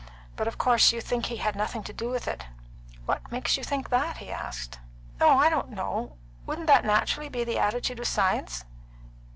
[0.35, 2.47] But of course you think he had nothing to do with it."
[3.05, 4.79] "What makes you think that?" he asked.
[5.21, 6.17] "Oh, I don't know.
[6.47, 8.65] Wouldn't that naturally be the attitude of Science?"